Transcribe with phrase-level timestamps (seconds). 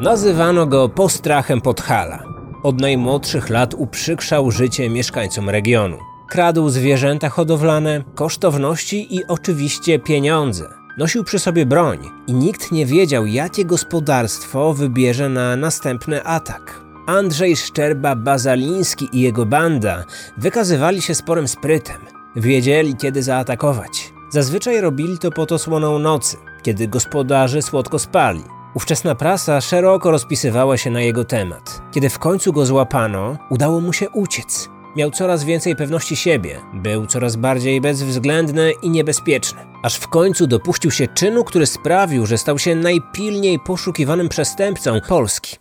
[0.00, 2.24] Nazywano go postrachem Podhala.
[2.62, 5.98] Od najmłodszych lat uprzykrzał życie mieszkańcom regionu.
[6.28, 10.64] Kradł zwierzęta hodowlane, kosztowności i oczywiście pieniądze.
[10.98, 16.80] Nosił przy sobie broń i nikt nie wiedział, jakie gospodarstwo wybierze na następny atak.
[17.06, 20.04] Andrzej Szczerba-Bazaliński i jego banda
[20.38, 21.96] wykazywali się sporym sprytem.
[22.36, 24.12] Wiedzieli, kiedy zaatakować.
[24.30, 28.59] Zazwyczaj robili to pod osłoną nocy, kiedy gospodarze słodko spali.
[28.74, 31.82] Ówczesna prasa szeroko rozpisywała się na jego temat.
[31.94, 34.68] Kiedy w końcu go złapano, udało mu się uciec.
[34.96, 39.66] Miał coraz więcej pewności siebie, był coraz bardziej bezwzględny i niebezpieczny.
[39.82, 45.56] Aż w końcu dopuścił się czynu, który sprawił, że stał się najpilniej poszukiwanym przestępcą Polski.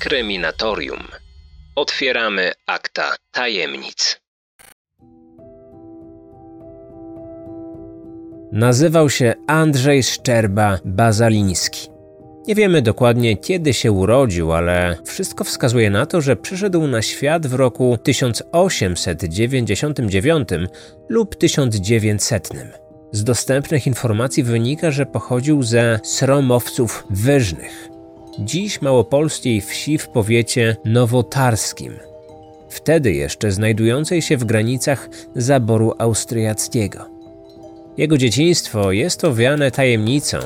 [0.00, 1.02] Kryminatorium.
[1.76, 4.19] Otwieramy akta tajemnic.
[8.52, 11.90] Nazywał się Andrzej Szczerba-Bazaliński.
[12.46, 17.46] Nie wiemy dokładnie kiedy się urodził, ale wszystko wskazuje na to, że przyszedł na świat
[17.46, 20.48] w roku 1899
[21.08, 22.48] lub 1900.
[23.12, 27.88] Z dostępnych informacji wynika, że pochodził ze Sromowców Wyżnych,
[28.38, 31.92] dziś małopolskiej wsi w powiecie nowotarskim,
[32.68, 37.09] wtedy jeszcze znajdującej się w granicach zaboru austriackiego.
[37.96, 40.38] Jego dzieciństwo jest owiane tajemnicą.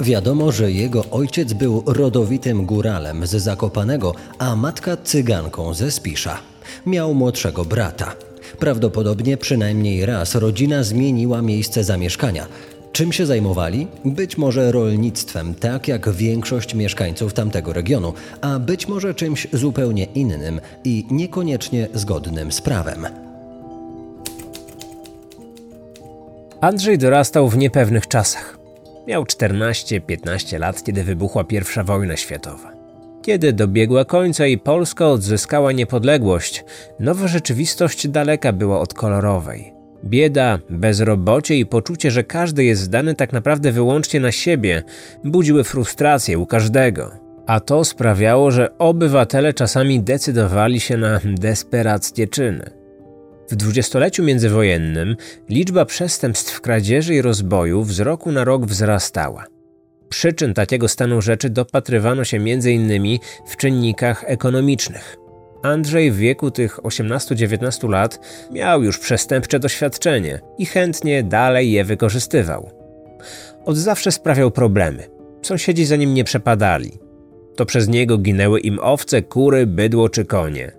[0.00, 6.38] Wiadomo, że jego ojciec był rodowitym góralem z Zakopanego, a matka cyganką ze Spisza.
[6.86, 8.14] Miał młodszego brata.
[8.58, 12.46] Prawdopodobnie przynajmniej raz rodzina zmieniła miejsce zamieszkania.
[12.92, 13.86] Czym się zajmowali?
[14.04, 20.60] Być może rolnictwem, tak jak większość mieszkańców tamtego regionu, a być może czymś zupełnie innym
[20.84, 23.25] i niekoniecznie zgodnym z prawem.
[26.66, 28.58] Andrzej dorastał w niepewnych czasach.
[29.06, 32.72] Miał 14-15 lat, kiedy wybuchła I wojna światowa.
[33.22, 36.64] Kiedy dobiegła końca i Polska odzyskała niepodległość,
[37.00, 39.72] nowa rzeczywistość daleka była od kolorowej.
[40.04, 44.82] Bieda, bezrobocie i poczucie, że każdy jest zdany tak naprawdę wyłącznie na siebie,
[45.24, 47.10] budziły frustrację u każdego.
[47.46, 52.85] A to sprawiało, że obywatele czasami decydowali się na desperackie czyny.
[53.50, 55.16] W dwudziestoleciu międzywojennym
[55.48, 59.44] liczba przestępstw kradzieży i rozbojów z roku na rok wzrastała.
[60.08, 63.18] Przyczyn takiego stanu rzeczy dopatrywano się m.in.
[63.46, 65.16] w czynnikach ekonomicznych.
[65.62, 68.20] Andrzej w wieku tych 18-19 lat
[68.50, 72.70] miał już przestępcze doświadczenie i chętnie dalej je wykorzystywał.
[73.64, 75.08] Od zawsze sprawiał problemy.
[75.42, 76.98] Sąsiedzi za nim nie przepadali.
[77.56, 80.72] To przez niego ginęły im owce, kury, bydło czy konie.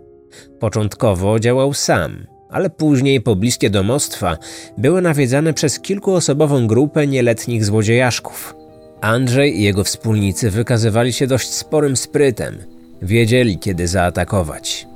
[0.60, 4.38] Początkowo działał sam, ale później pobliskie domostwa
[4.78, 8.56] były nawiedzane przez kilkuosobową grupę nieletnich złodziejaszków.
[9.02, 12.58] Andrzej i jego wspólnicy wykazywali się dość sporym sprytem.
[13.02, 14.88] Wiedzieli, kiedy zaatakować.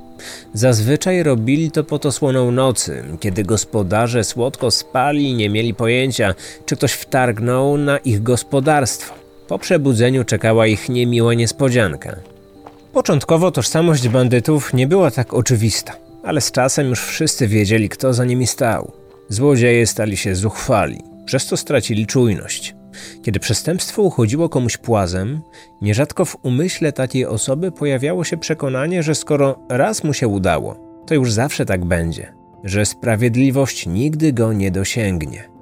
[0.54, 6.34] Zazwyczaj robili to pod osłoną nocy, kiedy gospodarze słodko spali i nie mieli pojęcia,
[6.66, 9.14] czy ktoś wtargnął na ich gospodarstwo.
[9.48, 12.16] Po przebudzeniu czekała ich niemiła niespodzianka.
[12.92, 18.24] Początkowo tożsamość bandytów nie była tak oczywista ale z czasem już wszyscy wiedzieli, kto za
[18.24, 18.92] nimi stał.
[19.28, 22.74] Złodzieje stali się zuchwali, przez to stracili czujność.
[23.22, 25.40] Kiedy przestępstwo uchodziło komuś płazem,
[25.82, 31.14] nierzadko w umyśle takiej osoby pojawiało się przekonanie, że skoro raz mu się udało, to
[31.14, 32.34] już zawsze tak będzie,
[32.64, 35.52] że sprawiedliwość nigdy go nie dosięgnie.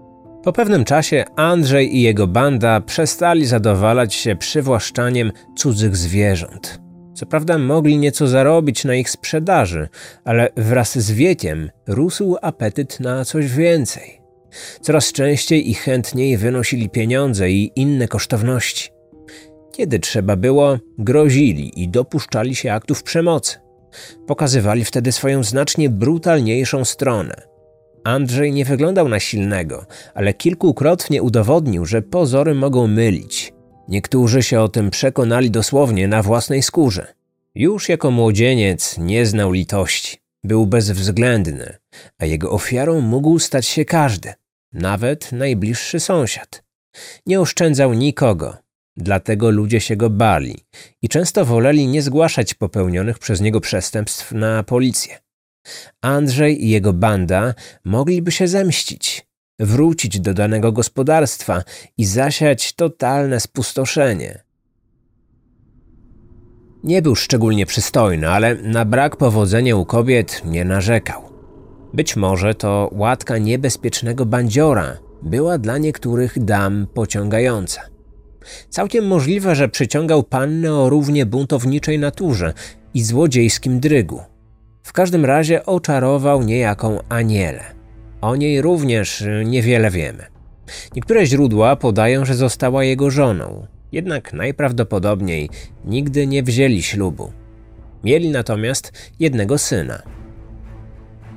[0.43, 6.81] Po pewnym czasie Andrzej i jego banda przestali zadowalać się przywłaszczaniem cudzych zwierząt.
[7.21, 9.89] Co prawda mogli nieco zarobić na ich sprzedaży,
[10.25, 14.21] ale wraz z wiekiem rósł apetyt na coś więcej.
[14.81, 18.91] Coraz częściej i chętniej wynosili pieniądze i inne kosztowności.
[19.73, 23.59] Kiedy trzeba było, grozili i dopuszczali się aktów przemocy.
[24.27, 27.35] Pokazywali wtedy swoją znacznie brutalniejszą stronę.
[28.05, 33.53] Andrzej nie wyglądał na silnego, ale kilkukrotnie udowodnił, że pozory mogą mylić
[33.91, 37.07] Niektórzy się o tym przekonali dosłownie na własnej skórze.
[37.55, 40.17] Już jako młodzieniec nie znał litości.
[40.45, 41.77] Był bezwzględny,
[42.19, 44.35] a jego ofiarą mógł stać się każdy,
[44.73, 46.65] nawet najbliższy sąsiad.
[47.27, 48.57] Nie oszczędzał nikogo,
[48.97, 50.57] dlatego ludzie się go bali
[51.03, 55.19] i często woleli nie zgłaszać popełnionych przez niego przestępstw na policję.
[56.03, 57.55] Andrzej i jego banda
[57.85, 59.27] mogliby się zemścić,
[59.59, 61.63] wrócić do danego gospodarstwa
[61.99, 64.50] i zasiać totalne spustoszenie.
[66.85, 71.23] Nie był szczególnie przystojny, ale na brak powodzenia u kobiet nie narzekał.
[71.95, 77.83] Być może to łatka niebezpiecznego bandziora była dla niektórych dam pociągająca.
[78.69, 82.53] Całkiem możliwe, że przyciągał panny o równie buntowniczej naturze
[82.95, 84.21] i złodziejskim drygu.
[84.83, 87.65] W każdym razie oczarował niejaką Anielę.
[88.21, 90.27] O niej również niewiele wiemy.
[90.97, 95.51] Niektóre źródła podają, że została jego żoną, jednak najprawdopodobniej
[95.85, 97.33] nigdy nie wzięli ślubu.
[98.05, 100.03] Mieli natomiast jednego syna.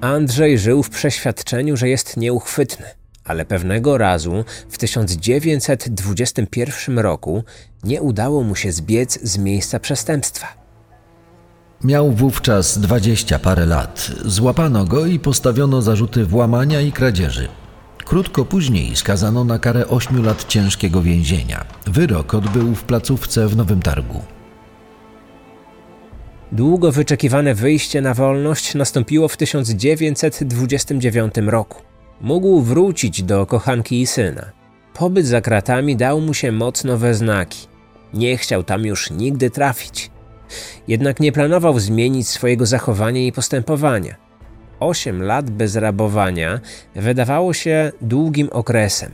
[0.01, 2.85] Andrzej żył w przeświadczeniu, że jest nieuchwytny,
[3.23, 7.43] ale pewnego razu w 1921 roku
[7.83, 10.63] nie udało mu się zbiec z miejsca przestępstwa.
[11.83, 14.11] Miał wówczas dwadzieścia parę lat.
[14.25, 17.47] Złapano go i postawiono zarzuty włamania i kradzieży.
[18.05, 21.65] Krótko później skazano na karę 8 lat ciężkiego więzienia.
[21.85, 24.21] Wyrok odbył w placówce w Nowym Targu.
[26.51, 31.81] Długo wyczekiwane wyjście na wolność nastąpiło w 1929 roku.
[32.21, 34.51] Mógł wrócić do kochanki i syna.
[34.93, 37.67] Pobyt za kratami dał mu się mocno we znaki.
[38.13, 40.11] Nie chciał tam już nigdy trafić.
[40.87, 44.22] Jednak nie planował zmienić swojego zachowania i postępowania.
[44.83, 46.59] Osiem lat bez rabowania
[46.95, 49.11] wydawało się długim okresem.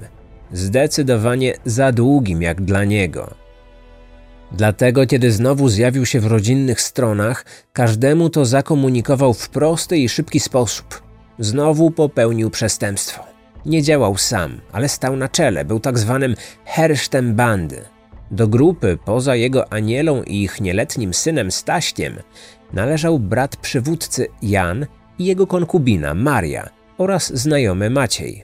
[0.53, 3.33] Zdecydowanie za długim jak dla niego.
[4.51, 10.39] Dlatego, kiedy znowu zjawił się w rodzinnych stronach, każdemu to zakomunikował w prosty i szybki
[10.39, 11.01] sposób.
[11.39, 13.23] Znowu popełnił przestępstwo.
[13.65, 16.35] Nie działał sam, ale stał na czele, był tak zwanym
[16.65, 17.81] hersztem bandy.
[18.31, 22.13] Do grupy, poza jego anielą i ich nieletnim synem Staśkiem,
[22.73, 24.85] należał brat przywódcy Jan
[25.19, 28.43] i jego konkubina Maria oraz znajomy Maciej.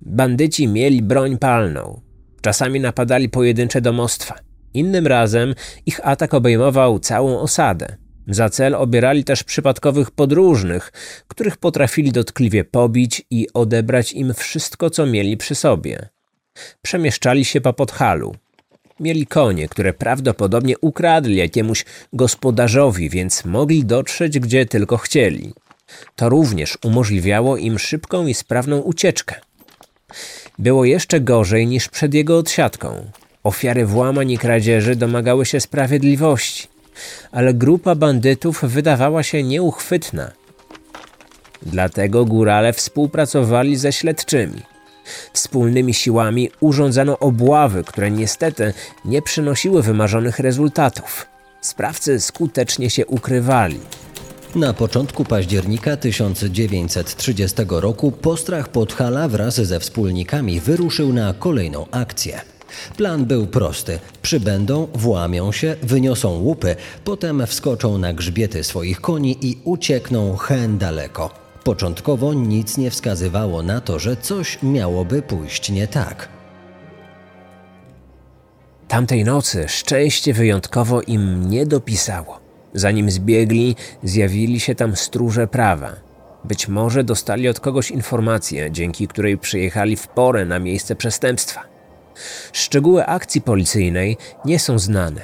[0.00, 2.00] Bandyci mieli broń palną.
[2.40, 4.34] Czasami napadali pojedyncze domostwa.
[4.74, 5.54] Innym razem
[5.86, 7.96] ich atak obejmował całą osadę.
[8.28, 10.92] Za cel obierali też przypadkowych podróżnych,
[11.28, 16.08] których potrafili dotkliwie pobić i odebrać im wszystko, co mieli przy sobie.
[16.82, 18.34] Przemieszczali się po podhalu.
[19.00, 25.52] Mieli konie, które prawdopodobnie ukradli jakiemuś gospodarzowi, więc mogli dotrzeć gdzie tylko chcieli.
[26.16, 29.34] To również umożliwiało im szybką i sprawną ucieczkę.
[30.58, 33.10] Było jeszcze gorzej niż przed jego odsiadką.
[33.44, 36.68] Ofiary włamań i kradzieży domagały się sprawiedliwości,
[37.32, 40.32] ale grupa bandytów wydawała się nieuchwytna.
[41.62, 44.62] Dlatego górale współpracowali ze śledczymi.
[45.32, 48.72] Wspólnymi siłami urządzano obławy, które niestety
[49.04, 51.26] nie przynosiły wymarzonych rezultatów.
[51.60, 53.80] Sprawcy skutecznie się ukrywali.
[54.54, 62.40] Na początku października 1930 roku Postrach Podhala wraz ze wspólnikami wyruszył na kolejną akcję.
[62.96, 63.98] Plan był prosty.
[64.22, 71.30] Przybędą, włamią się, wyniosą łupy, potem wskoczą na grzbiety swoich koni i uciekną hen daleko.
[71.64, 76.28] Początkowo nic nie wskazywało na to, że coś miałoby pójść nie tak.
[78.88, 82.41] Tamtej nocy szczęście wyjątkowo im nie dopisało.
[82.74, 85.92] Zanim zbiegli, zjawili się tam stróże prawa.
[86.44, 91.60] Być może dostali od kogoś informację, dzięki której przyjechali w porę na miejsce przestępstwa.
[92.52, 95.20] Szczegóły akcji policyjnej nie są znane.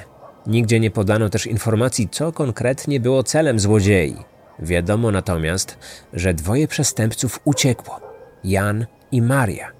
[0.47, 4.15] Nigdzie nie podano też informacji, co konkretnie było celem złodziei.
[4.59, 5.77] Wiadomo natomiast,
[6.13, 7.99] że dwoje przestępców uciekło
[8.43, 9.71] Jan i Maria.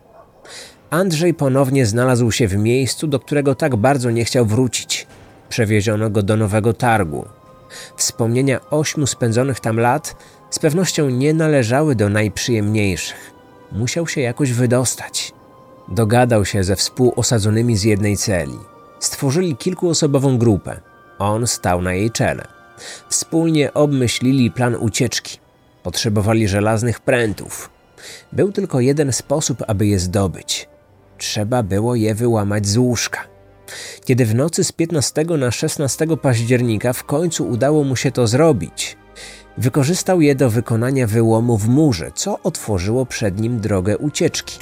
[0.89, 5.07] Andrzej ponownie znalazł się w miejscu, do którego tak bardzo nie chciał wrócić.
[5.49, 7.25] Przewieziono go do nowego targu.
[7.95, 10.15] Wspomnienia ośmiu spędzonych tam lat
[10.49, 13.31] z pewnością nie należały do najprzyjemniejszych.
[13.71, 15.33] Musiał się jakoś wydostać.
[15.87, 18.59] Dogadał się ze współosadzonymi z jednej celi.
[18.99, 20.79] Stworzyli kilkuosobową grupę.
[21.19, 22.47] On stał na jej czele.
[23.09, 25.37] Wspólnie obmyślili plan ucieczki.
[25.83, 27.69] Potrzebowali żelaznych prętów.
[28.31, 30.69] Był tylko jeden sposób, aby je zdobyć.
[31.17, 33.19] Trzeba było je wyłamać z łóżka.
[34.05, 38.97] Kiedy w nocy z 15 na 16 października w końcu udało mu się to zrobić,
[39.57, 44.59] wykorzystał je do wykonania wyłomu w murze, co otworzyło przed nim drogę ucieczki.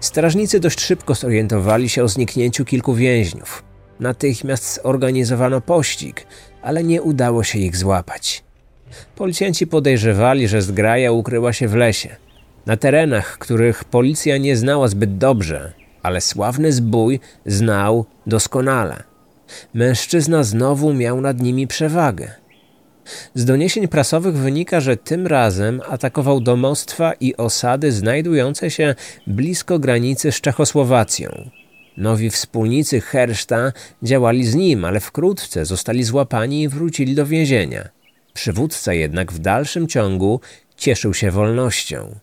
[0.00, 3.62] Strażnicy dość szybko zorientowali się o zniknięciu kilku więźniów.
[4.00, 6.26] Natychmiast zorganizowano pościg,
[6.62, 8.44] ale nie udało się ich złapać.
[9.16, 12.16] Policjanci podejrzewali, że zgraja ukryła się w lesie,
[12.66, 19.02] na terenach, których policja nie znała zbyt dobrze, ale sławny zbój znał doskonale.
[19.74, 22.30] Mężczyzna znowu miał nad nimi przewagę.
[23.34, 28.94] Z doniesień prasowych wynika, że tym razem atakował domostwa i osady znajdujące się
[29.26, 31.50] blisko granicy z Czechosłowacją.
[31.96, 37.88] Nowi wspólnicy Herszta działali z nim, ale wkrótce zostali złapani i wrócili do więzienia.
[38.34, 40.40] Przywódca jednak w dalszym ciągu
[40.76, 42.14] cieszył się wolnością.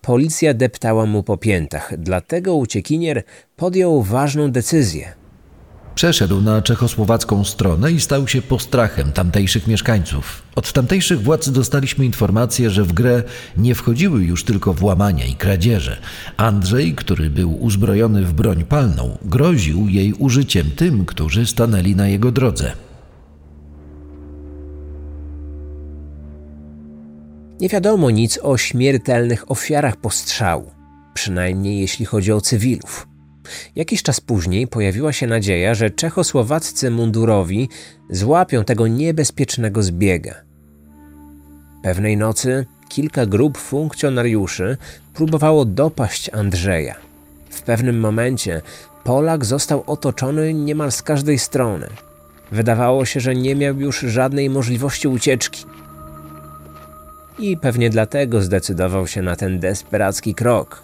[0.00, 3.22] Policja deptała mu po piętach, dlatego uciekinier
[3.56, 5.22] podjął ważną decyzję.
[5.94, 10.42] Przeszedł na czechosłowacką stronę i stał się postrachem tamtejszych mieszkańców.
[10.54, 13.22] Od tamtejszych władz dostaliśmy informację, że w grę
[13.56, 15.96] nie wchodziły już tylko włamania i kradzieże.
[16.36, 22.32] Andrzej, który był uzbrojony w broń palną, groził jej użyciem tym, którzy stanęli na jego
[22.32, 22.72] drodze.
[27.62, 30.70] Nie wiadomo nic o śmiertelnych ofiarach postrzału,
[31.14, 33.08] przynajmniej jeśli chodzi o cywilów.
[33.76, 37.68] Jakiś czas później pojawiła się nadzieja, że czechosłowaccy mundurowi
[38.10, 40.34] złapią tego niebezpiecznego zbiega.
[41.82, 44.76] Pewnej nocy kilka grup funkcjonariuszy
[45.14, 46.94] próbowało dopaść Andrzeja.
[47.50, 48.62] W pewnym momencie
[49.04, 51.86] Polak został otoczony niemal z każdej strony.
[52.52, 55.64] Wydawało się, że nie miał już żadnej możliwości ucieczki.
[57.38, 60.82] I pewnie dlatego zdecydował się na ten desperacki krok.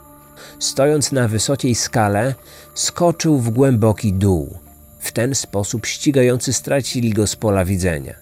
[0.59, 2.35] Stojąc na wysokiej skale,
[2.75, 4.59] skoczył w głęboki dół.
[4.99, 8.15] W ten sposób ścigający stracili go z pola widzenia.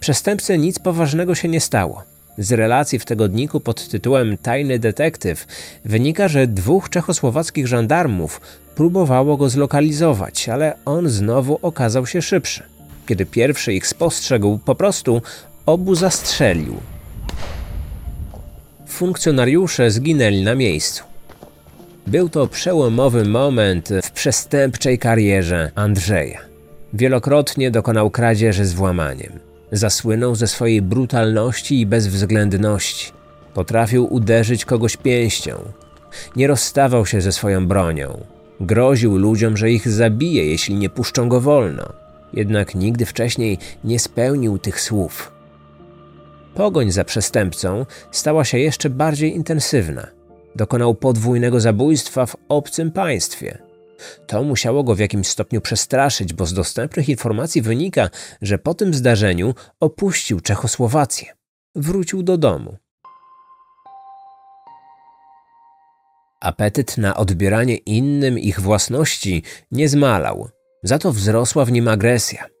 [0.00, 2.04] Przestępcy nic poważnego się nie stało.
[2.38, 5.46] Z relacji w tygodniku pod tytułem Tajny detektyw
[5.84, 8.40] wynika, że dwóch czechosłowackich żandarmów
[8.74, 12.62] próbowało go zlokalizować, ale on znowu okazał się szybszy.
[13.06, 15.22] Kiedy pierwszy ich spostrzegł, po prostu
[15.66, 16.95] obu zastrzelił.
[18.96, 21.04] Funkcjonariusze zginęli na miejscu.
[22.06, 26.40] Był to przełomowy moment w przestępczej karierze Andrzeja.
[26.92, 29.32] Wielokrotnie dokonał kradzieży z włamaniem.
[29.72, 33.12] Zasłynął ze swojej brutalności i bezwzględności.
[33.54, 35.58] Potrafił uderzyć kogoś pięścią.
[36.36, 38.24] Nie rozstawał się ze swoją bronią.
[38.60, 41.92] Groził ludziom, że ich zabije, jeśli nie puszczą go wolno.
[42.32, 45.35] Jednak nigdy wcześniej nie spełnił tych słów.
[46.56, 50.06] Pogoń za przestępcą stała się jeszcze bardziej intensywna.
[50.54, 53.58] Dokonał podwójnego zabójstwa w obcym państwie.
[54.26, 58.08] To musiało go w jakimś stopniu przestraszyć, bo z dostępnych informacji wynika,
[58.42, 61.32] że po tym zdarzeniu opuścił Czechosłowację.
[61.74, 62.76] Wrócił do domu.
[66.40, 70.48] Apetyt na odbieranie innym ich własności nie zmalał,
[70.82, 72.55] za to wzrosła w nim agresja.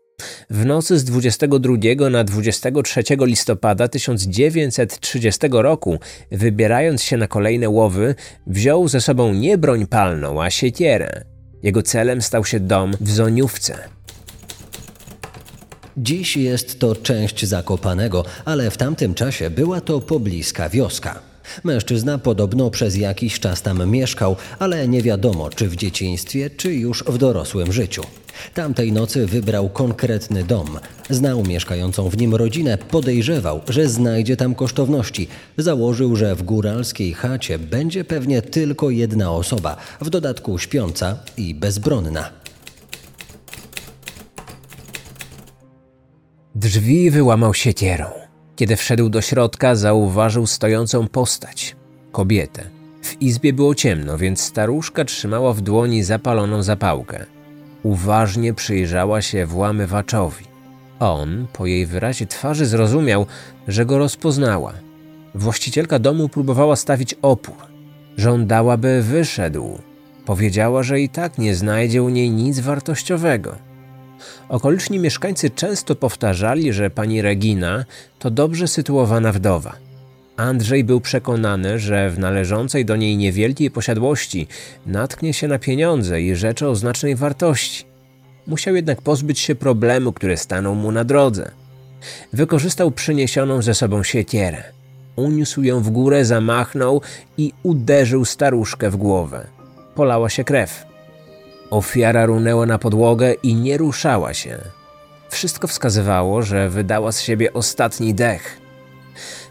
[0.50, 5.98] W nocy z 22 na 23 listopada 1930 roku,
[6.30, 8.14] wybierając się na kolejne łowy,
[8.46, 11.24] wziął ze sobą nie broń palną, a siekierę.
[11.62, 13.78] Jego celem stał się dom w Zoniówce.
[15.96, 21.20] Dziś jest to część Zakopanego, ale w tamtym czasie była to pobliska wioska.
[21.64, 27.04] Mężczyzna podobno przez jakiś czas tam mieszkał, ale nie wiadomo czy w dzieciństwie, czy już
[27.04, 28.02] w dorosłym życiu.
[28.54, 30.78] Tamtej nocy wybrał konkretny dom.
[31.10, 35.28] Znał mieszkającą w nim rodzinę, podejrzewał, że znajdzie tam kosztowności.
[35.56, 42.30] Założył, że w góralskiej chacie będzie pewnie tylko jedna osoba, w dodatku śpiąca i bezbronna.
[46.54, 48.25] Drzwi wyłamał siekierą.
[48.56, 51.76] Kiedy wszedł do środka, zauważył stojącą postać
[52.12, 52.70] kobietę.
[53.02, 57.26] W izbie było ciemno, więc staruszka trzymała w dłoni zapaloną zapałkę.
[57.82, 60.44] Uważnie przyjrzała się włamywaczowi.
[61.00, 63.26] On, po jej wyrazie twarzy, zrozumiał,
[63.68, 64.72] że go rozpoznała.
[65.34, 67.56] Właścicielka domu próbowała stawić opór.
[68.16, 69.78] Żądała, by wyszedł.
[70.24, 73.56] Powiedziała, że i tak nie znajdzie u niej nic wartościowego.
[74.48, 77.84] Okoliczni mieszkańcy często powtarzali, że pani Regina
[78.18, 79.76] to dobrze sytuowana wdowa.
[80.36, 84.46] Andrzej był przekonany, że w należącej do niej niewielkiej posiadłości
[84.86, 87.84] natknie się na pieniądze i rzeczy o znacznej wartości.
[88.46, 91.50] Musiał jednak pozbyć się problemu, który stanął mu na drodze.
[92.32, 94.62] Wykorzystał przyniesioną ze sobą siekierę.
[95.16, 97.02] Uniósł ją w górę, zamachnął
[97.38, 99.46] i uderzył staruszkę w głowę.
[99.94, 100.86] Polała się krew.
[101.70, 104.58] Ofiara runęła na podłogę i nie ruszała się.
[105.28, 108.60] Wszystko wskazywało, że wydała z siebie ostatni dech.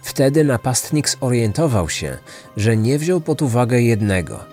[0.01, 2.17] Wtedy napastnik zorientował się,
[2.57, 4.43] że nie wziął pod uwagę jednego.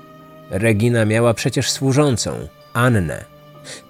[0.51, 3.25] Regina miała przecież służącą, Annę.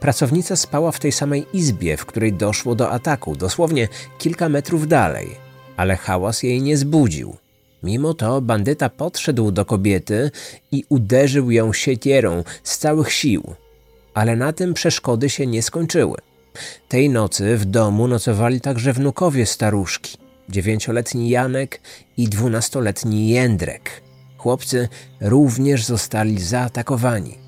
[0.01, 3.89] Pracownica spała w tej samej izbie, w której doszło do ataku, dosłownie
[4.19, 5.37] kilka metrów dalej,
[5.77, 7.37] ale hałas jej nie zbudził.
[7.83, 10.31] Mimo to bandyta podszedł do kobiety
[10.73, 13.55] i uderzył ją siekierą z całych sił.
[14.15, 16.17] Ale na tym przeszkody się nie skończyły.
[16.89, 21.81] Tej nocy w domu nocowali także wnukowie staruszki dziewięcioletni Janek
[22.17, 24.03] i dwunastoletni Jędrek.
[24.39, 24.89] Chłopcy
[25.21, 27.39] również zostali zaatakowani.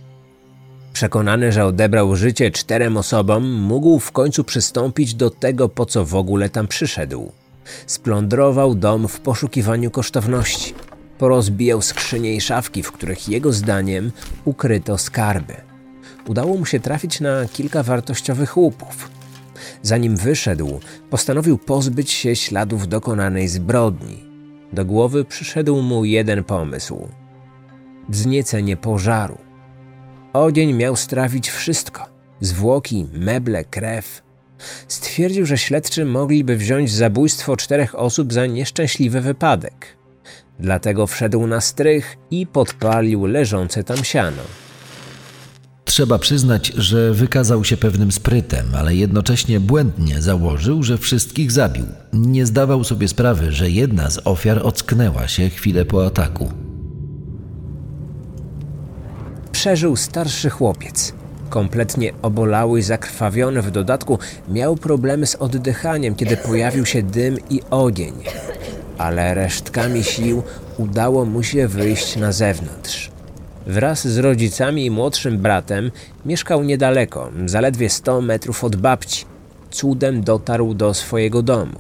[0.93, 6.15] Przekonany, że odebrał życie czterem osobom, mógł w końcu przystąpić do tego, po co w
[6.15, 7.33] ogóle tam przyszedł.
[7.87, 10.75] Splądrował dom w poszukiwaniu kosztowności.
[11.19, 14.13] Porozbijał skrzynie i szafki, w których jego zdaniem
[14.45, 15.55] ukryto skarby.
[16.29, 19.11] Udało mu się trafić na kilka wartościowych łupów.
[19.83, 24.25] Zanim wyszedł, postanowił pozbyć się śladów dokonanej zbrodni.
[24.73, 27.09] Do głowy przyszedł mu jeden pomysł:
[28.09, 29.39] wzniecenie pożaru.
[30.33, 32.07] Ogień miał strawić wszystko:
[32.41, 34.23] zwłoki, meble, krew.
[34.89, 39.97] Stwierdził, że śledczy mogliby wziąć zabójstwo czterech osób za nieszczęśliwy wypadek.
[40.59, 44.43] Dlatego wszedł na strych i podpalił leżące tam siano.
[45.95, 51.87] Trzeba przyznać, że wykazał się pewnym sprytem, ale jednocześnie błędnie założył, że wszystkich zabił.
[52.13, 56.53] Nie zdawał sobie sprawy, że jedna z ofiar ocknęła się chwilę po ataku.
[59.53, 61.13] Przeżył starszy chłopiec.
[61.51, 67.61] Kompletnie obolały i zakrwawiony w dodatku miał problemy z oddychaniem, kiedy pojawił się dym i
[67.71, 68.15] ogień.
[68.99, 70.43] Ale resztkami sił
[70.79, 73.14] udało mu się wyjść na zewnątrz.
[73.67, 75.91] Wraz z rodzicami i młodszym bratem
[76.27, 79.25] mieszkał niedaleko, zaledwie 100 metrów od babci.
[79.71, 81.79] Cudem dotarł do swojego domu.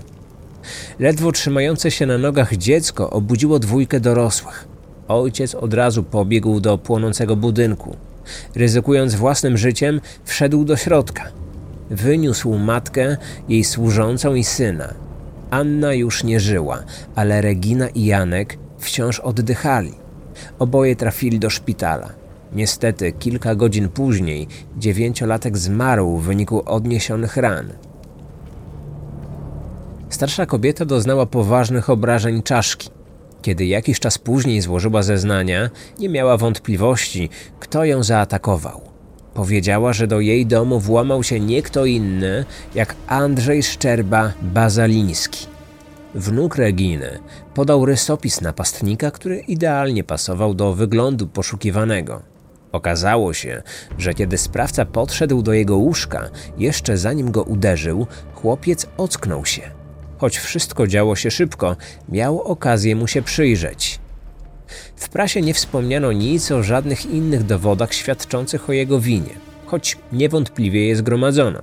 [0.99, 4.69] Ledwo trzymające się na nogach dziecko obudziło dwójkę dorosłych.
[5.09, 7.97] Ojciec od razu pobiegł do płonącego budynku.
[8.55, 11.25] Ryzykując własnym życiem, wszedł do środka.
[11.91, 13.17] Wyniósł matkę,
[13.49, 14.95] jej służącą i syna.
[15.50, 16.83] Anna już nie żyła,
[17.14, 20.04] ale Regina i Janek wciąż oddychali.
[20.59, 22.09] Oboje trafili do szpitala.
[22.53, 27.73] Niestety, kilka godzin później dziewięciolatek zmarł w wyniku odniesionych ran.
[30.09, 32.91] Starsza kobieta doznała poważnych obrażeń czaszki.
[33.43, 37.29] Kiedy jakiś czas później złożyła zeznania, nie miała wątpliwości,
[37.61, 38.81] kto ją zaatakował.
[39.35, 45.54] Powiedziała, że do jej domu włamał się nie kto inny, jak Andrzej Szczerba Bazaliński.
[46.14, 47.18] Wnuk Reginy
[47.54, 52.23] podał rysopis napastnika, który idealnie pasował do wyglądu poszukiwanego.
[52.73, 53.62] Okazało się,
[53.99, 59.62] że kiedy sprawca podszedł do jego łóżka, jeszcze zanim go uderzył, chłopiec ocknął się.
[60.18, 61.77] Choć wszystko działo się szybko,
[62.09, 64.00] miał okazję mu się przyjrzeć.
[64.96, 69.35] W prasie nie wspomniano nic o żadnych innych dowodach świadczących o jego winie,
[69.66, 71.61] choć niewątpliwie je zgromadzono.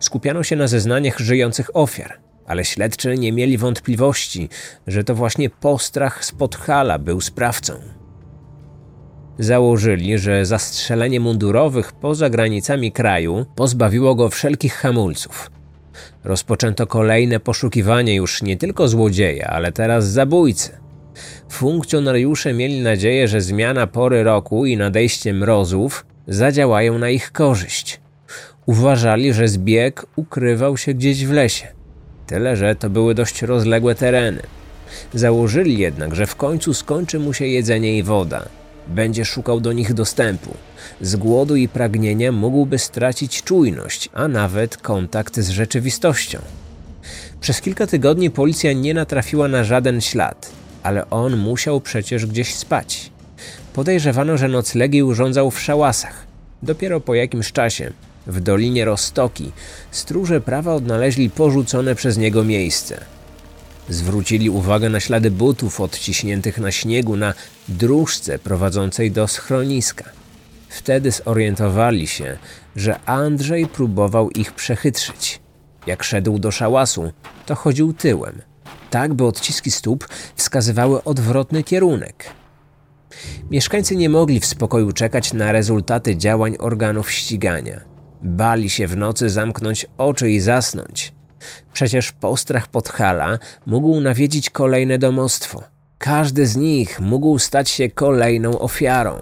[0.00, 4.48] Skupiano się na zeznaniach żyjących ofiar, ale śledczy nie mieli wątpliwości,
[4.86, 7.74] że to właśnie postrach z Podhala był sprawcą.
[9.38, 15.50] Założyli, że zastrzelenie mundurowych poza granicami kraju pozbawiło go wszelkich hamulców.
[16.24, 20.70] Rozpoczęto kolejne poszukiwanie już nie tylko złodzieja, ale teraz zabójcy.
[21.50, 28.00] Funkcjonariusze mieli nadzieję, że zmiana pory roku i nadejście mrozów zadziałają na ich korzyść.
[28.66, 31.83] Uważali, że zbieg ukrywał się gdzieś w lesie.
[32.26, 34.42] Tyle, że to były dość rozległe tereny.
[35.14, 38.44] Założyli jednak, że w końcu skończy mu się jedzenie i woda.
[38.88, 40.54] Będzie szukał do nich dostępu.
[41.00, 46.38] Z głodu i pragnienia mógłby stracić czujność, a nawet kontakt z rzeczywistością.
[47.40, 53.10] Przez kilka tygodni policja nie natrafiła na żaden ślad, ale on musiał przecież gdzieś spać.
[53.72, 56.26] Podejrzewano, że noclegi urządzał w szałasach.
[56.62, 57.92] Dopiero po jakimś czasie
[58.26, 59.52] w Dolinie Rostoki
[59.90, 63.04] stróże prawa odnaleźli porzucone przez niego miejsce.
[63.88, 67.34] Zwrócili uwagę na ślady butów odciśniętych na śniegu na
[67.68, 70.04] dróżce prowadzącej do schroniska.
[70.68, 72.38] Wtedy zorientowali się,
[72.76, 75.40] że Andrzej próbował ich przechytrzyć.
[75.86, 77.12] Jak szedł do szałasu,
[77.46, 78.42] to chodził tyłem,
[78.90, 82.24] tak by odciski stóp wskazywały odwrotny kierunek.
[83.50, 87.93] Mieszkańcy nie mogli w spokoju czekać na rezultaty działań organów ścigania.
[88.24, 91.12] Bali się w nocy zamknąć oczy i zasnąć.
[91.72, 95.62] Przecież postrach Podhala mógł nawiedzić kolejne domostwo.
[95.98, 99.18] Każdy z nich mógł stać się kolejną ofiarą.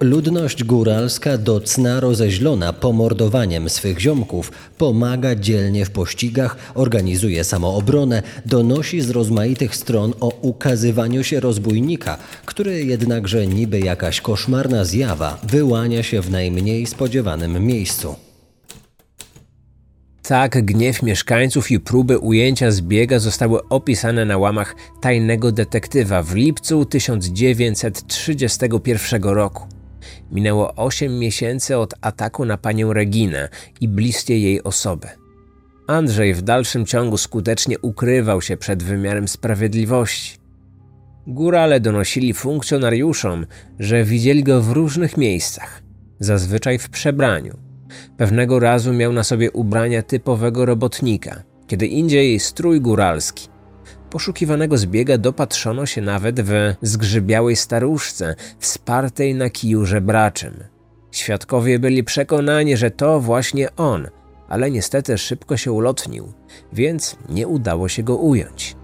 [0.00, 9.00] Ludność góralska do cna rozeźlona pomordowaniem swych ziomków pomaga dzielnie w pościgach, organizuje samoobronę, donosi
[9.00, 16.20] z rozmaitych stron o ukazywaniu się rozbójnika, który jednakże niby jakaś koszmarna zjawa wyłania się
[16.20, 18.14] w najmniej spodziewanym miejscu.
[20.22, 26.84] Tak gniew mieszkańców i próby ujęcia zbiega zostały opisane na łamach tajnego detektywa w lipcu
[26.84, 29.75] 1931 roku.
[30.30, 33.48] Minęło 8 miesięcy od ataku na panią Reginę
[33.80, 35.08] i bliskie jej osoby.
[35.86, 40.38] Andrzej w dalszym ciągu skutecznie ukrywał się przed wymiarem sprawiedliwości.
[41.26, 43.46] Górale donosili funkcjonariuszom,
[43.78, 45.82] że widzieli go w różnych miejscach,
[46.20, 47.56] zazwyczaj w przebraniu.
[48.16, 53.48] Pewnego razu miał na sobie ubrania typowego robotnika, kiedy indziej strój góralski.
[54.16, 60.64] Poszukiwanego zbiega dopatrzono się nawet w zgrzybiałej staruszce, wspartej na kiju żebraczym.
[61.10, 64.08] Świadkowie byli przekonani, że to właśnie on,
[64.48, 66.32] ale niestety szybko się ulotnił,
[66.72, 68.76] więc nie udało się go ująć.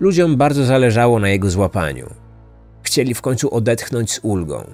[0.00, 2.10] Ludziom bardzo zależało na jego złapaniu.
[2.82, 4.64] Chcieli w końcu odetchnąć z ulgą.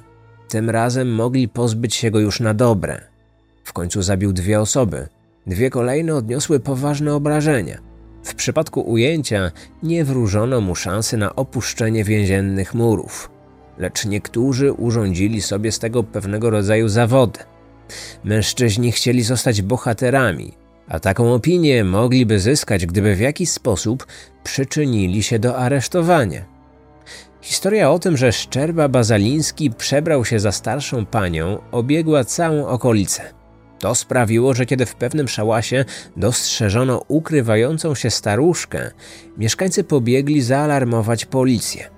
[0.48, 3.00] Tym razem mogli pozbyć się go już na dobre.
[3.64, 5.08] W końcu zabił dwie osoby.
[5.46, 7.89] Dwie kolejne odniosły poważne obrażenia.
[8.22, 9.50] W przypadku ujęcia
[9.82, 13.30] nie wróżono mu szansy na opuszczenie więziennych murów,
[13.78, 17.38] lecz niektórzy urządzili sobie z tego pewnego rodzaju zawody.
[18.24, 20.52] Mężczyźni chcieli zostać bohaterami,
[20.88, 24.06] a taką opinię mogliby zyskać, gdyby w jakiś sposób
[24.44, 26.44] przyczynili się do aresztowania.
[27.40, 33.39] Historia o tym, że Szczerba Bazaliński przebrał się za starszą panią, obiegła całą okolicę.
[33.80, 35.84] To sprawiło, że kiedy w pewnym szałasie
[36.16, 38.90] dostrzeżono ukrywającą się staruszkę,
[39.38, 41.90] mieszkańcy pobiegli zaalarmować policję.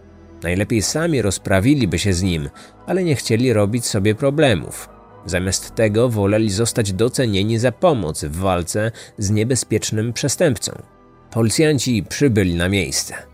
[0.43, 2.49] Najlepiej sami rozprawiliby się z nim,
[2.87, 4.89] ale nie chcieli robić sobie problemów.
[5.27, 10.83] Zamiast tego woleli zostać docenieni za pomoc w walce z niebezpiecznym przestępcą.
[11.31, 13.32] Policjanci przybyli na miejsce.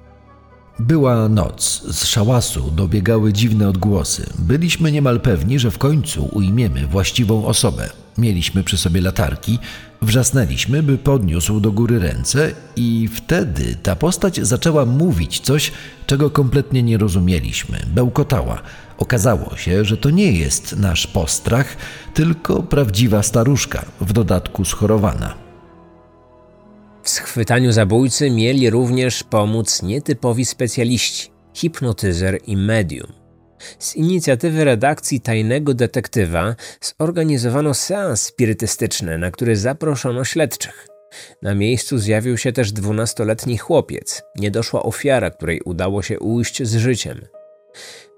[0.79, 4.31] Była noc, z szałasu dobiegały dziwne odgłosy.
[4.38, 7.91] Byliśmy niemal pewni, że w końcu ujmiemy właściwą osobę.
[8.19, 9.59] Mieliśmy przy sobie latarki,
[10.03, 15.73] wrzasnęliśmy, by podniósł do góry ręce, i wtedy ta postać zaczęła mówić coś,
[16.07, 17.79] czego kompletnie nie rozumieliśmy.
[17.87, 18.62] Bełkotała.
[18.99, 21.77] Okazało się, że to nie jest nasz postrach,
[22.14, 25.47] tylko prawdziwa staruszka, w dodatku schorowana.
[27.09, 33.12] W schwytaniu zabójcy mieli również pomóc nietypowi specjaliści hipnotyzer i medium.
[33.79, 40.87] Z inicjatywy redakcji Tajnego Detektywa zorganizowano seans spirytystyczny, na który zaproszono śledczych.
[41.42, 47.21] Na miejscu zjawił się też dwunastoletni chłopiec, niedoszła ofiara, której udało się ujść z życiem.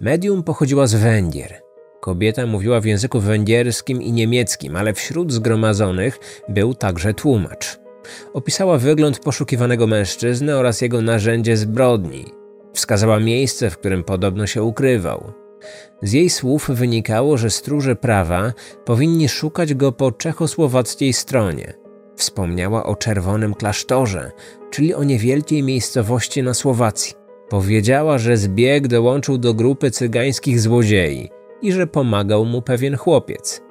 [0.01, 1.63] Medium pochodziła z Węgier.
[2.01, 7.80] Kobieta mówiła w języku węgierskim i niemieckim, ale wśród zgromadzonych był także tłumacz.
[8.33, 12.25] Opisała wygląd poszukiwanego mężczyzny oraz jego narzędzie zbrodni.
[12.73, 15.33] Wskazała miejsce, w którym podobno się ukrywał.
[16.03, 18.53] Z jej słów wynikało, że stróże prawa
[18.85, 21.75] powinni szukać go po czechosłowackiej stronie.
[22.17, 24.31] Wspomniała o czerwonym klasztorze,
[24.71, 27.15] czyli o niewielkiej miejscowości na Słowacji.
[27.49, 31.31] Powiedziała, że zbieg dołączył do grupy cygańskich złodziei
[31.63, 33.63] i że pomagał mu pewien chłopiec.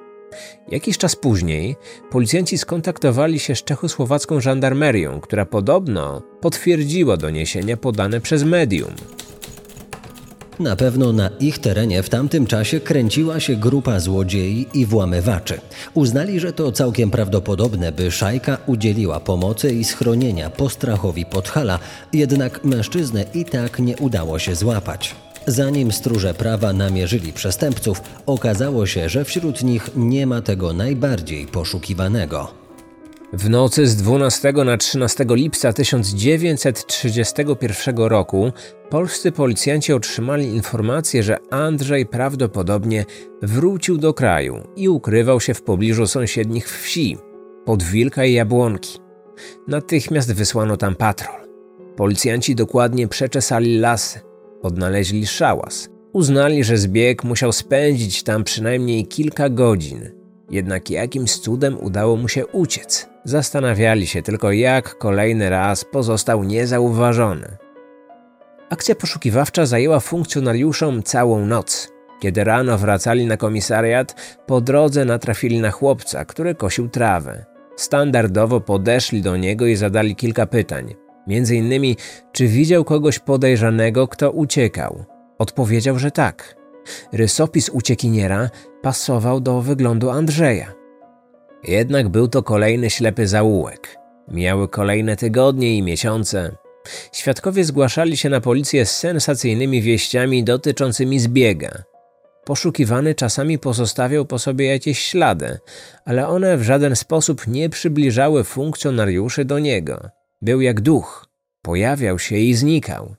[0.68, 1.76] Jakiś czas później
[2.10, 8.92] policjanci skontaktowali się z czechosłowacką żandarmerią, która podobno potwierdziła doniesienia podane przez medium.
[10.60, 15.60] Na pewno na ich terenie w tamtym czasie kręciła się grupa złodziei i włamywaczy.
[15.94, 21.78] Uznali, że to całkiem prawdopodobne, by szajka udzieliła pomocy i schronienia postrachowi Podhala,
[22.12, 25.14] jednak mężczyznę i tak nie udało się złapać.
[25.50, 32.54] Zanim stróże prawa namierzyli przestępców, okazało się, że wśród nich nie ma tego najbardziej poszukiwanego.
[33.32, 38.52] W nocy z 12 na 13 lipca 1931 roku
[38.90, 43.04] polscy policjanci otrzymali informację, że Andrzej prawdopodobnie
[43.42, 47.18] wrócił do kraju i ukrywał się w pobliżu sąsiednich wsi,
[47.64, 48.98] pod Wilka i Jabłonki.
[49.68, 51.40] Natychmiast wysłano tam patrol.
[51.96, 54.29] Policjanci dokładnie przeczesali lasy,
[54.62, 55.88] odnaleźli szałas.
[56.12, 60.10] Uznali, że zbieg musiał spędzić tam przynajmniej kilka godzin.
[60.50, 63.08] Jednak jakimś cudem udało mu się uciec.
[63.24, 67.56] Zastanawiali się tylko, jak kolejny raz pozostał niezauważony.
[68.70, 71.88] Akcja poszukiwawcza zajęła funkcjonariuszom całą noc.
[72.20, 74.14] Kiedy rano wracali na komisariat,
[74.46, 77.44] po drodze natrafili na chłopca, który kosił trawę.
[77.76, 80.94] Standardowo podeszli do niego i zadali kilka pytań.
[81.30, 81.96] Między innymi,
[82.32, 85.04] czy widział kogoś podejrzanego, kto uciekał.
[85.38, 86.56] Odpowiedział, że tak.
[87.12, 88.50] Rysopis uciekiniera
[88.82, 90.72] pasował do wyglądu Andrzeja.
[91.64, 93.96] Jednak był to kolejny ślepy zaułek.
[94.28, 96.56] Miały kolejne tygodnie i miesiące.
[97.12, 101.82] Świadkowie zgłaszali się na policję z sensacyjnymi wieściami dotyczącymi zbiega.
[102.44, 105.58] Poszukiwany czasami pozostawiał po sobie jakieś ślady,
[106.04, 110.19] ale one w żaden sposób nie przybliżały funkcjonariuszy do niego.
[110.42, 111.26] Był jak duch.
[111.62, 113.14] Pojawiał się i znikał.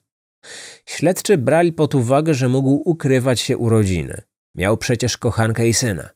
[0.85, 4.21] Śledczy brali pod uwagę, że mógł ukrywać się u rodziny.
[4.55, 6.09] Miał przecież kochankę i syna.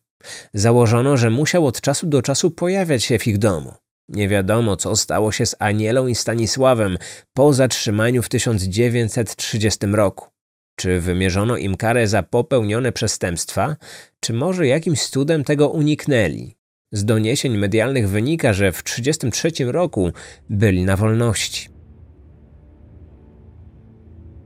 [0.54, 3.74] Założono, że musiał od czasu do czasu pojawiać się w ich domu.
[4.10, 6.98] Nie wiadomo, co stało się z Anielą i Stanisławem
[7.34, 10.28] po zatrzymaniu w 1930 roku.
[10.76, 13.76] Czy wymierzono im karę za popełnione przestępstwa,
[14.20, 16.56] czy może jakimś cudem tego uniknęli?
[16.91, 20.12] Z doniesień medialnych wynika, że w 1933 roku
[20.50, 21.69] byli na wolności.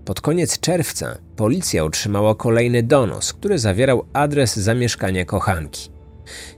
[0.06, 5.90] Pod koniec czerwca policja otrzymała kolejny donos, który zawierał adres zamieszkania kochanki.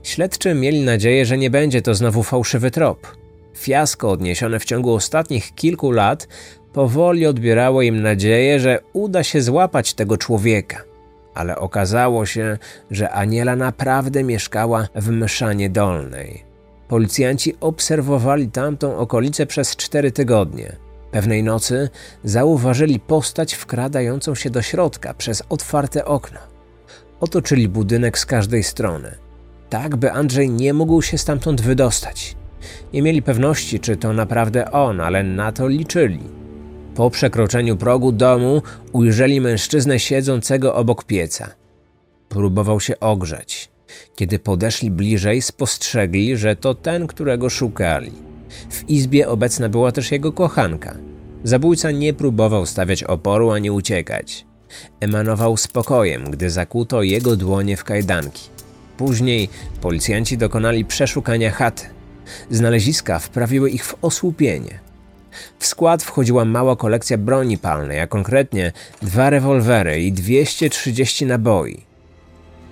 [0.02, 3.16] Śledczy mieli nadzieję, że nie będzie to znowu fałszywy trop.
[3.56, 6.28] Fiasko odniesione w ciągu ostatnich kilku lat
[6.72, 10.91] powoli odbierało im nadzieję, że uda się złapać tego człowieka.
[11.34, 12.58] Ale okazało się,
[12.90, 16.44] że Aniela naprawdę mieszkała w Myszanie Dolnej.
[16.88, 20.76] Policjanci obserwowali tamtą okolicę przez cztery tygodnie.
[21.10, 21.88] Pewnej nocy
[22.24, 26.38] zauważyli postać wkradającą się do środka przez otwarte okno.
[27.20, 29.14] Otoczyli budynek z każdej strony,
[29.70, 32.36] tak by Andrzej nie mógł się stamtąd wydostać.
[32.92, 36.41] Nie mieli pewności, czy to naprawdę on, ale na to liczyli.
[36.94, 41.54] Po przekroczeniu progu domu ujrzeli mężczyznę siedzącego obok pieca.
[42.28, 43.70] Próbował się ogrzać.
[44.16, 48.12] Kiedy podeszli bliżej, spostrzegli, że to ten, którego szukali.
[48.70, 50.96] W izbie obecna była też jego kochanka.
[51.44, 54.46] Zabójca nie próbował stawiać oporu ani uciekać.
[55.00, 58.48] Emanował spokojem, gdy zakuto jego dłonie w kajdanki.
[58.96, 59.48] Później
[59.80, 61.84] policjanci dokonali przeszukania chaty.
[62.50, 64.81] Znaleziska wprawiły ich w osłupienie.
[65.58, 71.92] W skład wchodziła mała kolekcja broni palnej, a konkretnie dwa rewolwery i 230 naboi.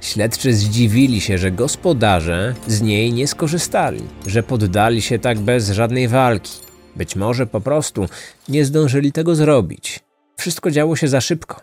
[0.00, 6.08] Śledczy zdziwili się, że gospodarze z niej nie skorzystali, że poddali się tak bez żadnej
[6.08, 6.52] walki.
[6.96, 8.06] Być może po prostu
[8.48, 10.00] nie zdążyli tego zrobić.
[10.36, 11.60] Wszystko działo się za szybko.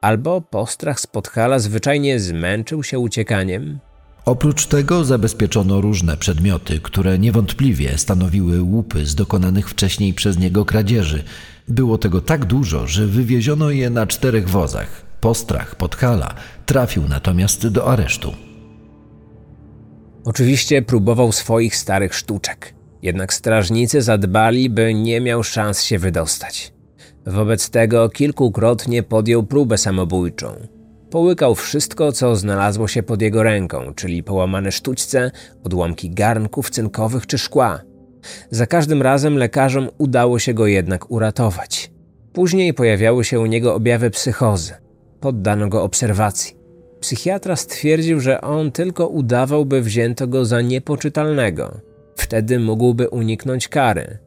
[0.00, 3.78] Albo postrach z Podhala zwyczajnie zmęczył się uciekaniem,
[4.24, 11.22] Oprócz tego zabezpieczono różne przedmioty, które niewątpliwie stanowiły łupy z dokonanych wcześniej przez niego kradzieży.
[11.68, 15.04] Było tego tak dużo, że wywieziono je na czterech wozach.
[15.20, 16.34] Postrach Podhala
[16.66, 18.32] trafił natomiast do aresztu.
[20.24, 26.72] Oczywiście próbował swoich starych sztuczek, jednak strażnicy zadbali, by nie miał szans się wydostać.
[27.26, 30.73] Wobec tego kilkukrotnie podjął próbę samobójczą.
[31.14, 35.30] Połykał wszystko, co znalazło się pod jego ręką, czyli połamane sztućce,
[35.64, 37.80] odłamki garnków cynkowych czy szkła.
[38.50, 41.90] Za każdym razem lekarzom udało się go jednak uratować.
[42.32, 44.72] Później pojawiały się u niego objawy psychozy.
[45.20, 46.56] Poddano go obserwacji.
[47.00, 51.80] Psychiatra stwierdził, że on tylko udawał, by wzięto go za niepoczytalnego.
[52.16, 54.18] Wtedy mógłby uniknąć kary.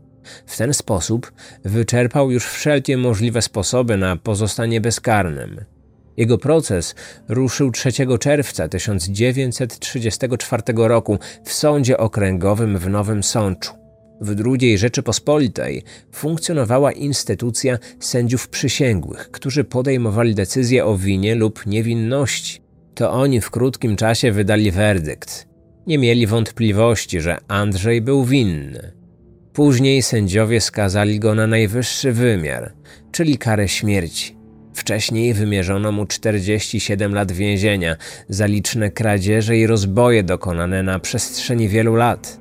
[0.46, 1.32] W ten sposób
[1.66, 5.66] wyczerpał już wszelkie możliwe sposoby na pozostanie bezkarnym.
[6.18, 6.96] Jego proces
[7.28, 13.74] ruszył 3 czerwca 1934 roku w Sądzie Okręgowym w Nowym Sączu.
[14.22, 22.62] W II Rzeczypospolitej funkcjonowała instytucja sędziów przysięgłych, którzy podejmowali decyzje o winie lub niewinności.
[22.96, 25.48] To oni w krótkim czasie wydali werdykt.
[25.88, 28.92] Nie mieli wątpliwości, że Andrzej był winny.
[29.54, 32.74] Później sędziowie skazali go na najwyższy wymiar,
[33.12, 34.37] czyli karę śmierci.
[34.78, 37.96] Wcześniej wymierzono mu 47 lat więzienia
[38.30, 42.40] za liczne kradzieże i rozboje dokonane na przestrzeni wielu lat.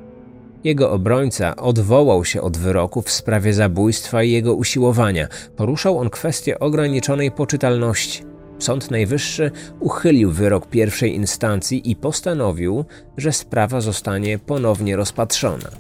[0.65, 5.29] Jego obrońca odwołał się od wyroku w sprawie zabójstwa i jego usiłowania.
[5.57, 8.23] Poruszał on kwestię ograniczonej poczytalności.
[8.59, 12.85] Sąd Najwyższy uchylił wyrok pierwszej instancji i postanowił,
[13.17, 15.71] że sprawa zostanie ponownie rozpatrzona.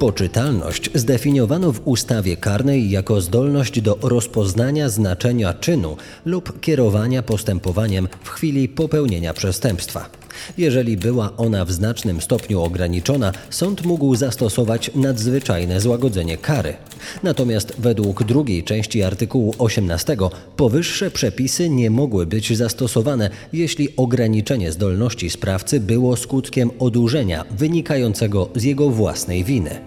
[0.00, 8.28] Poczytalność zdefiniowano w ustawie karnej jako zdolność do rozpoznania znaczenia czynu lub kierowania postępowaniem w
[8.28, 10.10] chwili popełnienia przestępstwa.
[10.58, 16.74] Jeżeli była ona w znacznym stopniu ograniczona, sąd mógł zastosować nadzwyczajne złagodzenie kary.
[17.22, 20.16] Natomiast według drugiej części artykułu 18
[20.56, 28.62] powyższe przepisy nie mogły być zastosowane, jeśli ograniczenie zdolności sprawcy było skutkiem odurzenia wynikającego z
[28.62, 29.80] jego własnej winy.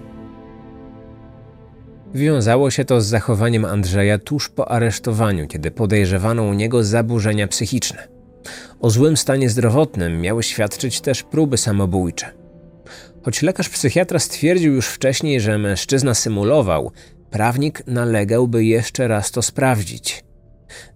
[2.13, 8.12] Wiązało się to z zachowaniem Andrzeja tuż po aresztowaniu, kiedy podejrzewano u niego zaburzenia psychiczne.
[8.79, 12.31] O złym stanie zdrowotnym miały świadczyć też próby samobójcze.
[13.23, 16.91] Choć lekarz psychiatra stwierdził już wcześniej, że mężczyzna symulował,
[17.31, 20.23] prawnik nalegał, by jeszcze raz to sprawdzić.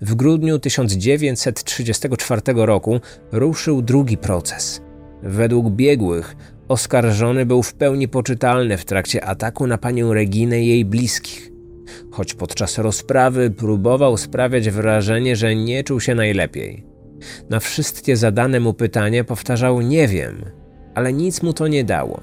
[0.02, 3.00] W grudniu 1934 roku
[3.32, 4.82] ruszył drugi proces.
[5.24, 6.36] Według biegłych
[6.68, 11.52] Oskarżony był w pełni poczytalny w trakcie ataku na panią Reginę i jej bliskich.
[12.12, 16.97] Choć podczas rozprawy próbował sprawiać wrażenie, że nie czuł się najlepiej.
[17.50, 20.46] Na wszystkie zadane mu pytania powtarzał nie wiem,
[20.96, 22.22] ale nic mu to nie dało.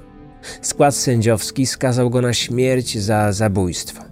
[0.62, 4.04] Skład sędziowski skazał go na śmierć za zabójstwo,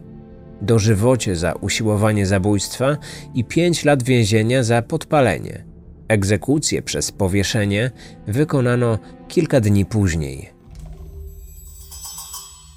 [0.63, 2.97] dożywocie za usiłowanie zabójstwa
[3.35, 5.65] i pięć lat więzienia za podpalenie.
[6.09, 7.91] Egzekucję przez powieszenie
[8.27, 10.51] wykonano kilka dni później.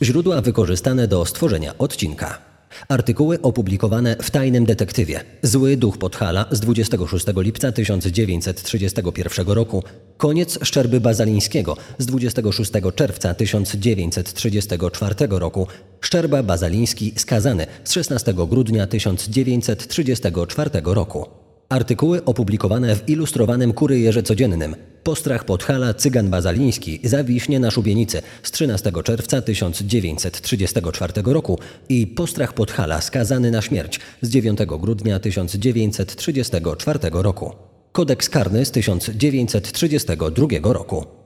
[0.01, 2.54] Źródła wykorzystane do stworzenia odcinka.
[2.89, 5.21] Artykuły opublikowane w Tajnym Detektywie.
[5.41, 9.83] Zły duch Podhala z 26 lipca 1931 roku.
[10.17, 15.67] Koniec Szczerby Bazalińskiego z 26 czerwca 1934 roku.
[16.01, 21.44] Szczerba Bazaliński skazany z 16 grudnia 1934 roku.
[21.69, 24.75] Artykuły opublikowane w ilustrowanym Kuryjerze Codziennym.
[25.03, 33.01] Postrach Podhala Cygan Bazaliński zawiśnie na szubienicy z 13 czerwca 1934 roku i Postrach Podhala
[33.01, 37.51] skazany na śmierć z 9 grudnia 1934 roku.
[37.91, 41.24] Kodeks karny z 1932 roku.